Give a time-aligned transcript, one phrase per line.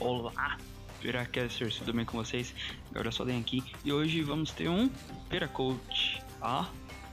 [0.00, 0.56] Olá,
[1.00, 2.54] Piracasters, tudo bem com vocês?
[2.92, 4.88] Agora só Soden aqui e hoje vamos ter um
[5.28, 6.22] Piracoach.
[6.40, 6.70] Ah,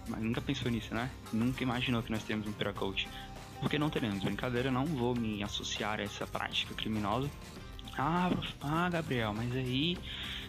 [0.07, 1.09] mas nunca pensou nisso, né?
[1.33, 3.07] Nunca imaginou que nós temos um Piracoach.
[3.59, 7.27] Porque não teremos, brincadeira, não vou me associar a essa prática criminosa.
[7.97, 8.29] Ah,
[8.61, 9.97] ah, Gabriel, mas aí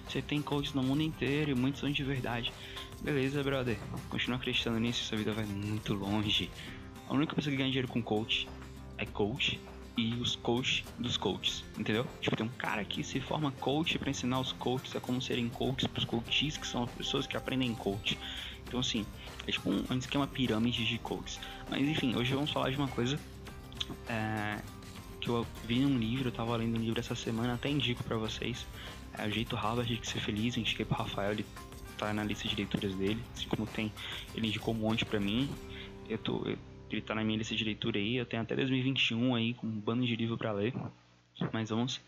[0.06, 2.52] você tem coaches no mundo inteiro e muitos são de verdade.
[3.00, 3.78] Beleza, brother.
[4.10, 6.50] Continua acreditando nisso, sua vida vai muito longe.
[7.08, 8.46] A única pessoa que ganha dinheiro com coach
[8.98, 9.58] é coach
[9.96, 12.06] e os coaches dos coaches, entendeu?
[12.20, 15.48] Tipo, tem um cara que se forma coach para ensinar os coaches a como serem
[15.48, 18.18] coaches pros coaches, que são as pessoas que aprendem coach.
[18.66, 19.06] Então, assim,
[19.46, 21.40] é tipo um, um esquema pirâmide de coaches.
[21.70, 23.18] Mas, enfim, hoje vamos falar de uma coisa
[24.08, 24.60] é,
[25.20, 28.16] que eu vi num livro, eu tava lendo um livro essa semana, até indico para
[28.16, 28.66] vocês.
[29.16, 31.46] É O Jeito Harvard de Ser Feliz, eu indiquei pro Rafael, ele
[31.96, 33.90] tá na lista de leituras dele, assim como tem,
[34.34, 35.48] ele indicou um monte para mim.
[36.08, 36.58] Eu tô, eu
[36.90, 38.16] ele tá na minha lista de leitura aí.
[38.16, 40.74] Eu tenho até 2021 aí com um bando de livro para ler.
[41.52, 42.00] Mas vamos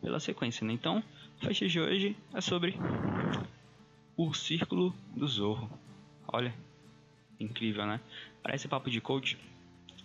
[0.00, 0.72] pela sequência, né?
[0.72, 1.02] Então,
[1.40, 2.74] a faixa de hoje é sobre
[4.16, 5.70] o Círculo do Zorro.
[6.26, 6.54] Olha,
[7.38, 8.00] incrível, né?
[8.42, 9.38] Parece papo de coach,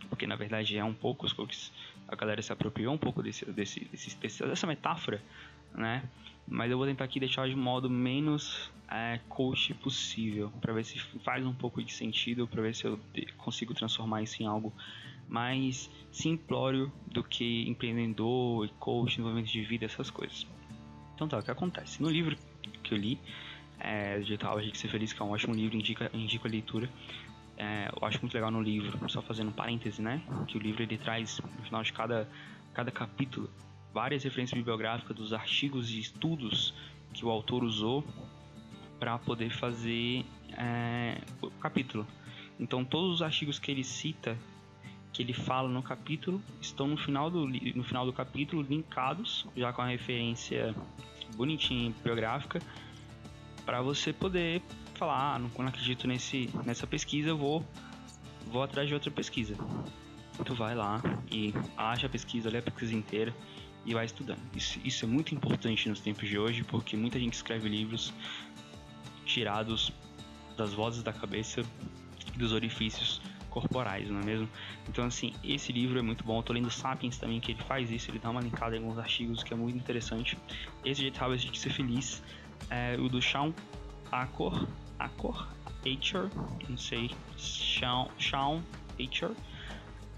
[0.10, 1.72] porque na verdade é um pouco os coaches.
[2.08, 5.22] A galera se apropriou um pouco desse, desse, desse dessa metáfora,
[5.78, 6.04] né?
[6.48, 11.00] Mas eu vou tentar aqui deixar de modo menos é, coach possível, para ver se
[11.24, 13.00] faz um pouco de sentido, para ver se eu
[13.38, 14.74] consigo transformar isso em algo
[15.28, 20.48] mais simplório do que empreendedor e coach, desenvolvimento de vida, essas coisas.
[21.14, 22.02] Então tá, o que acontece?
[22.02, 22.38] No livro
[22.82, 23.20] que eu li,
[23.80, 26.90] é, Digital A Gente Ser Feliz, que é um ótimo livro, indica, indica a leitura.
[27.58, 30.22] É, eu acho muito legal no livro, só fazendo um parêntese, né?
[30.48, 32.30] Que o livro ele traz, no final de cada,
[32.74, 33.50] cada capítulo,
[33.98, 36.72] várias referências bibliográficas dos artigos e estudos
[37.12, 38.06] que o autor usou
[39.00, 40.24] para poder fazer
[40.56, 42.06] é, o capítulo.
[42.60, 44.38] Então todos os artigos que ele cita,
[45.12, 49.74] que ele fala no capítulo, estão no final do, no final do capítulo linkados, já
[49.74, 50.76] com a referência
[51.36, 52.62] bonitinha bibliográfica,
[53.66, 54.62] para você poder
[54.94, 57.66] falar, ah, não, não acredito nesse, nessa pesquisa, eu vou,
[58.46, 59.56] vou atrás de outra pesquisa.
[60.46, 61.02] Tu vai lá
[61.32, 63.34] e acha a pesquisa, lê a pesquisa inteira
[63.88, 64.42] e vai estudando.
[64.54, 68.14] Isso, isso é muito importante nos tempos de hoje, porque muita gente escreve livros
[69.26, 69.94] tirados
[70.58, 74.50] das vozes da cabeça e dos orifícios corporais, não é mesmo?
[74.90, 76.38] Então, assim, esse livro é muito bom.
[76.38, 78.98] Eu tô lendo Sapiens também, que ele faz isso, ele dá uma linkada em alguns
[79.00, 80.38] artigos que é muito interessante.
[80.84, 82.22] Esse jeito rápido de ser feliz
[82.70, 83.54] é o do Sean
[84.12, 84.68] Acor,
[85.00, 85.48] Acor,
[85.86, 86.30] Acher,
[86.68, 88.62] não sei, Sean, Sean
[89.00, 89.32] Acher,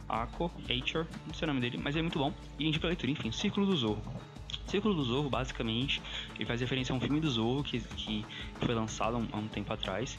[0.09, 2.33] Acor, Acher, não sei o nome dele, mas é muito bom.
[2.57, 4.01] E indica a leitura, enfim, Círculo do Zorro.
[4.67, 6.01] Círculo do Zorro, basicamente,
[6.35, 8.25] ele faz referência a um filme do Zorro que, que
[8.59, 10.17] foi lançado há um, há um tempo atrás.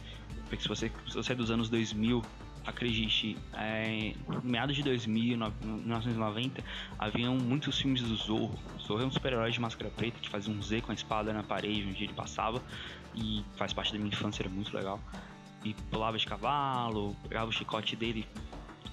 [0.48, 2.22] Porque se você, se você é dos anos 2000,
[2.66, 4.12] acredite, é,
[4.42, 6.62] meados de 2000, 1990,
[6.98, 8.58] haviam muitos filmes do Zorro.
[8.76, 11.32] O Zorro é um super-herói de máscara preta que fazia um Z com a espada
[11.32, 12.62] na parede onde ele passava
[13.14, 15.00] e faz parte da minha infância, era muito legal.
[15.64, 18.26] E pulava de cavalo, pegava o chicote dele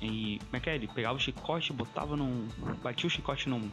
[0.01, 0.39] e.
[0.45, 0.75] Como é que é?
[0.75, 2.47] Ele pegava o chicote, botava num.
[2.83, 3.69] batia o chicote num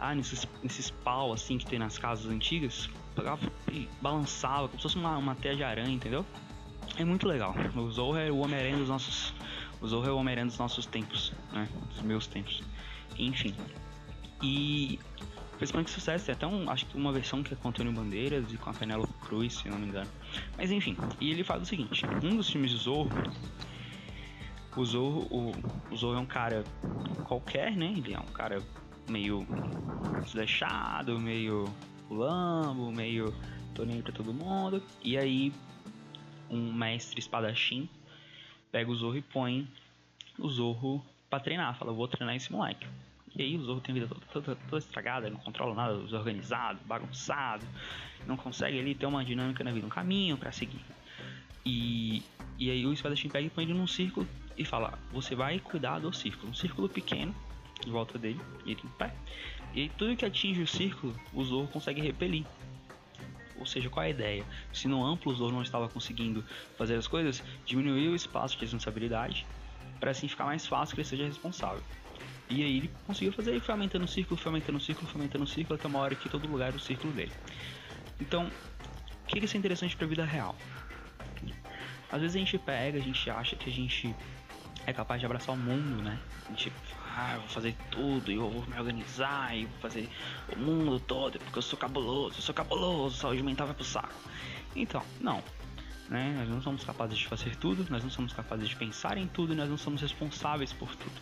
[0.00, 3.40] ah, nesses, nesses pau assim que tem nas casas antigas, pegava
[3.70, 6.24] e balançava, como se fosse uma, uma teia de aranha, entendeu?
[6.96, 7.54] É muito legal.
[7.76, 9.34] O Zorro é o Homem-Aranha dos nossos.
[9.80, 11.68] O Zorro é o Homem-Aranha dos nossos tempos, né?
[11.90, 12.62] Dos meus tempos.
[13.18, 13.54] Enfim.
[14.42, 14.98] E
[15.58, 16.26] fez bastante sucesso.
[16.26, 18.74] Tem até um, acho que uma versão que é com Antônio Bandeiras e com a
[18.74, 20.10] Penélope Cruz, se não me engano.
[20.56, 23.10] Mas enfim, e ele faz o seguinte: um dos filmes do Zorro.
[24.76, 25.52] O Zorro, o,
[25.90, 26.64] o Zorro é um cara
[27.24, 27.92] qualquer, né?
[27.96, 28.62] Ele é um cara
[29.08, 29.46] meio
[30.22, 31.64] desleixado, meio
[32.08, 33.34] lambo, meio
[33.86, 34.82] nem pra todo mundo.
[35.02, 35.52] E aí
[36.50, 37.88] um mestre espadachim
[38.70, 39.66] pega o Zorro e põe
[40.38, 41.76] o Zorro pra treinar.
[41.78, 42.86] Fala, vou treinar esse moleque.
[43.34, 46.80] E aí o Zorro tem a vida toda, toda, toda estragada, não controla nada, desorganizado,
[46.84, 47.64] bagunçado,
[48.26, 50.84] não consegue ali ter uma dinâmica na vida, um caminho para seguir.
[51.64, 52.22] E,
[52.58, 54.26] e aí o espadachim pega e põe ele num círculo
[54.60, 57.34] e fala, você vai cuidar do círculo, um círculo pequeno,
[57.86, 59.10] em volta dele, ele em pé.
[59.74, 62.44] E tudo que atinge o círculo, o Zorro consegue repelir.
[63.58, 64.44] Ou seja, qual é a ideia?
[64.70, 66.44] Se no amplo o Zorro não estava conseguindo
[66.76, 69.46] fazer as coisas, diminuiu o espaço de responsabilidade
[69.98, 71.82] para assim ficar mais fácil que ele seja responsável.
[72.50, 75.22] E aí ele conseguiu fazer, ele foi aumentando o círculo, foi aumentando o círculo, foi
[75.22, 77.32] aumentando o círculo, até uma hora que todo lugar era o círculo dele.
[78.20, 78.50] Então,
[79.24, 80.54] o que isso é interessante para a vida real?
[82.12, 84.14] Às vezes a gente pega, a gente acha que a gente
[84.90, 86.18] é capaz de abraçar o mundo, né?
[86.50, 86.72] Gente
[87.16, 90.08] ah, eu vou fazer tudo, eu vou me organizar, e vou fazer
[90.54, 94.14] o mundo todo, porque eu sou cabuloso, eu sou cabuloso, saúde mental vai pro saco.
[94.74, 95.42] Então, não.
[96.08, 96.34] Né?
[96.38, 99.54] Nós não somos capazes de fazer tudo, nós não somos capazes de pensar em tudo,
[99.54, 101.20] nós não somos responsáveis por tudo.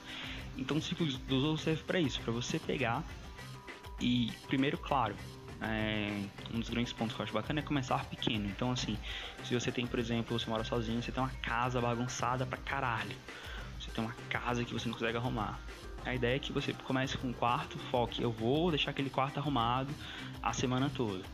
[0.57, 3.05] Então o ciclo dos outros serve para isso, para você pegar
[4.01, 5.15] E primeiro, claro,
[5.61, 6.11] é,
[6.55, 8.47] um dos grandes pontos que eu acho bacana é começar pequeno.
[8.47, 8.97] Então, assim,
[9.45, 13.17] se você tem, por exemplo, você mora sozinho, você tem uma casa bagunçada pra caralho.
[13.99, 15.59] Tem uma casa que você não consegue arrumar.
[16.07, 19.39] A ideia é que você comece com um quarto, foque, eu vou deixar aquele quarto
[19.39, 19.93] arrumado
[20.41, 21.25] a semana toda.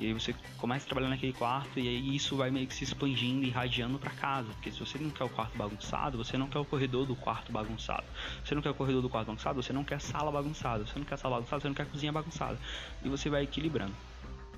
[0.00, 2.84] E aí você começa a trabalhar naquele quarto e aí isso vai meio que se
[2.84, 4.48] expandindo e irradiando para casa.
[4.54, 7.52] Porque se você não quer o quarto bagunçado, você não quer o corredor do quarto
[7.52, 8.06] bagunçado.
[8.42, 10.86] Você não quer o corredor do quarto bagunçado, você não quer a sala bagunçada.
[10.86, 12.58] Você não quer a sala bagunçada, você não quer a cozinha bagunçada.
[13.04, 13.92] E você vai equilibrando.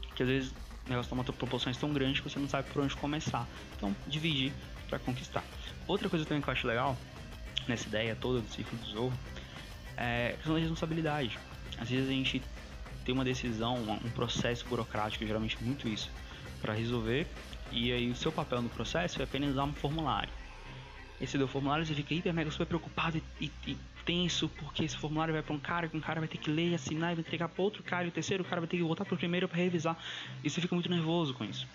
[0.07, 0.55] Porque às vezes
[0.87, 3.49] o negócio toma proporções tão grandes que você não sabe por onde começar.
[3.77, 4.53] Então, dividir
[4.89, 5.45] para conquistar.
[5.87, 6.97] Outra coisa também que eu acho legal
[7.69, 9.19] nessa ideia toda do ciclo do Zorro
[9.97, 11.39] é a questão da responsabilidade.
[11.79, 12.43] Às vezes a gente
[13.05, 16.11] tem uma decisão, um processo burocrático, geralmente muito isso,
[16.61, 17.27] para resolver,
[17.71, 20.33] e aí o seu papel no processo é apenas dar um formulário.
[21.21, 24.97] Esse do formulário você fica hiper mega super preocupado e, e, e tenso, porque esse
[24.97, 27.23] formulário vai para um cara, que um cara vai ter que ler, assinar e vai
[27.23, 29.49] entregar para outro cara, e o terceiro cara vai ter que voltar para o primeiro
[29.49, 29.97] para revisar,
[30.45, 31.67] e você fica muito nervoso com isso.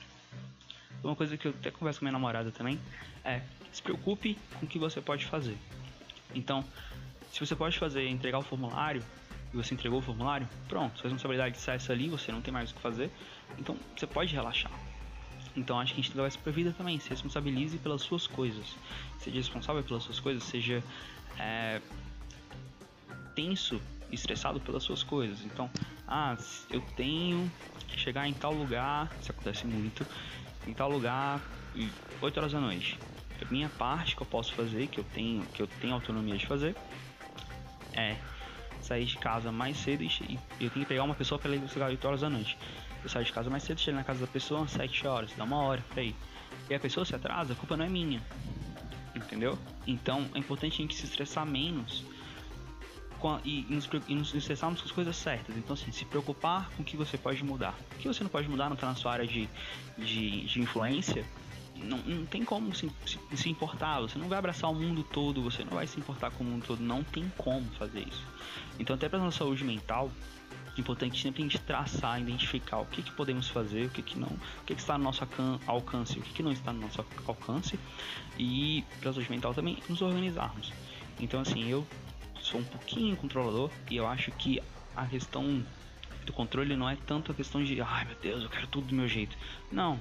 [1.04, 2.80] Uma coisa que eu até converso com minha namorada também
[3.24, 3.42] é
[3.72, 5.58] se preocupe com o que você pode fazer.
[6.34, 6.64] Então,
[7.32, 9.04] se você pode fazer entregar o formulário,
[9.54, 12.72] e você entregou o formulário, pronto, sua responsabilidade sai essa ali, você não tem mais
[12.72, 13.12] o que fazer,
[13.58, 14.72] então você pode relaxar.
[15.56, 18.78] Então acho que a gente levar isso pra vida também, se responsabilize pelas suas coisas,
[19.20, 20.82] seja responsável pelas suas coisas, seja
[21.38, 21.82] é,
[23.36, 25.44] tenso estressado pelas suas coisas.
[25.46, 25.70] Então,
[26.08, 26.38] ah,
[26.70, 27.52] eu tenho
[27.88, 30.06] que chegar em tal lugar, isso acontece muito,
[30.66, 31.42] em tal lugar
[32.22, 32.98] 8 horas da noite.
[33.50, 36.76] Minha parte que eu posso fazer, que eu tenho, que eu tenho autonomia de fazer,
[37.94, 38.16] é
[38.82, 41.90] sair de casa mais cedo e eu tenho que pegar uma pessoa para ir buscar
[41.90, 42.58] 8 horas da noite.
[43.04, 45.44] Eu saio de casa mais cedo, chego na casa da pessoa às 7 horas, dá
[45.44, 46.16] uma hora ir.
[46.70, 48.22] E a pessoa se atrasa, a culpa não é minha.
[49.16, 49.58] Entendeu?
[49.86, 52.04] Então é importante a gente se estressar menos
[53.44, 55.56] e, nos, e nos estressarmos com as coisas certas.
[55.56, 57.76] Então, assim, se preocupar com o que você pode mudar.
[57.96, 59.48] O que você não pode mudar, não tá na sua área de,
[59.98, 61.26] de, de influência,
[61.84, 64.00] não, não tem como se, se, se, importar.
[64.02, 66.66] Você não vai abraçar o mundo todo, você não vai se importar com o mundo
[66.66, 66.82] todo.
[66.82, 68.26] Não tem como fazer isso.
[68.80, 70.12] Então, até para nossa saúde mental,
[70.78, 74.18] é importante sempre a gente traçar, identificar o que, que podemos fazer, o que, que
[74.18, 75.28] não, o que, que está no nosso
[75.68, 77.80] alcance, o que, que não está no nosso alcance.
[78.38, 80.72] E para saúde mental também nos organizarmos.
[81.20, 81.86] Então, assim, eu
[82.42, 84.62] sou um pouquinho controlador e eu acho que
[84.96, 85.64] a questão
[86.26, 88.96] do controle não é tanto a questão de, ai meu Deus, eu quero tudo do
[88.96, 89.38] meu jeito.
[89.72, 90.00] Não,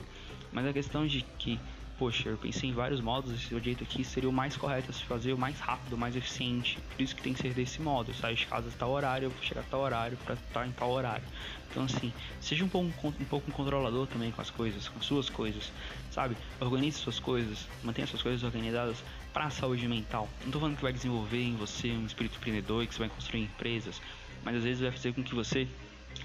[0.53, 1.59] mas a questão de que,
[1.99, 5.05] poxa, eu pensei em vários modos, esse jeito aqui seria o mais correto a se
[5.05, 6.79] fazer, o mais rápido, o mais eficiente.
[6.97, 8.11] Por isso que tem que ser desse modo.
[8.11, 10.67] Eu saio de casa a tal horário, eu vou chegar a tal horário para estar
[10.67, 11.25] em tal horário.
[11.71, 15.73] Então, assim, seja um pouco, um pouco controlador também com as coisas, com suas coisas,
[16.11, 16.37] sabe?
[16.59, 20.29] Organize suas coisas, mantenha suas coisas organizadas para a saúde mental.
[20.45, 23.43] Não tô falando que vai desenvolver em você um espírito empreendedor que você vai construir
[23.43, 24.03] empresas,
[24.43, 25.69] mas às vezes vai fazer com que você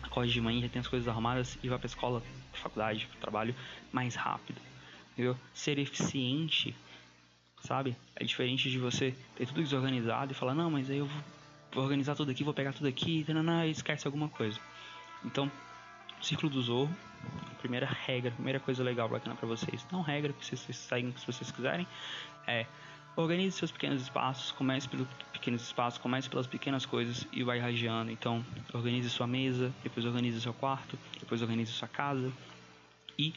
[0.02, 2.24] acorde de manhã, já tenha as coisas arrumadas e vá para escola,
[2.58, 3.56] faculdade, trabalho
[3.92, 4.60] mais rápido.
[5.14, 5.38] Entendeu?
[5.54, 6.76] Ser eficiente,
[7.62, 7.96] sabe?
[8.16, 12.16] É diferente de você ter tudo desorganizado e falar, não, mas aí eu vou, organizar
[12.16, 14.60] tudo aqui, vou pegar tudo aqui, e esquece alguma coisa.
[15.24, 15.52] Então,
[16.22, 16.94] ciclo do Zorro,
[17.60, 21.52] primeira regra, primeira coisa legal bacana para vocês, não regra, que vocês saem se vocês
[21.52, 21.88] quiserem,
[22.48, 22.66] é
[23.16, 28.12] Organize seus pequenos espaços, comece pelos pequenos espaços, comece pelas pequenas coisas e vai irradiando.
[28.12, 32.32] Então, organize sua mesa, depois organize seu quarto, depois organize sua casa.
[33.18, 33.34] E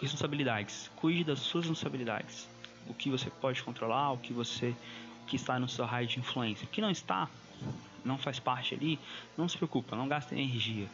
[0.00, 0.90] responsabilidades.
[0.96, 2.48] Cuide das suas responsabilidades.
[2.88, 4.74] O que você pode controlar, o que você
[5.26, 6.64] que está no seu raio de influência.
[6.64, 7.28] O que não está,
[8.04, 8.98] não faz parte ali,
[9.36, 10.88] não se preocupa, não gasta energia.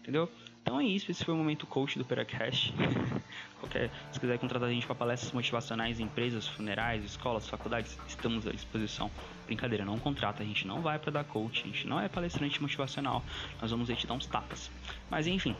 [0.00, 0.30] Entendeu?
[0.62, 2.72] Então é isso, esse foi o momento coach do Peracast.
[3.60, 8.46] Qualquer, se quiser contratar a gente para palestras motivacionais em empresas, funerais, escolas, faculdades, estamos
[8.46, 9.10] à disposição.
[9.46, 12.60] Brincadeira, não contrata, a gente não vai para dar coach, a gente não é palestrante
[12.60, 13.22] motivacional,
[13.60, 14.70] nós vamos aí te dar uns tapas.
[15.10, 15.56] Mas enfim,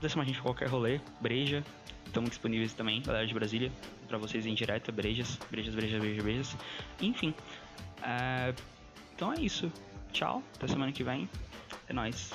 [0.00, 1.64] deixa a gente qualquer rolê, breja,
[2.06, 3.72] estamos disponíveis também, galera de Brasília,
[4.06, 6.56] para vocês em direta, brejas, brejas, brejas, brejas, brejas.
[7.00, 7.34] Enfim,
[8.02, 8.54] é...
[9.14, 9.72] então é isso.
[10.12, 11.28] Tchau, até semana que vem.
[11.88, 12.32] É nóis.